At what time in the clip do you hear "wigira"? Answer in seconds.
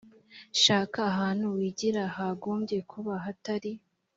1.55-2.03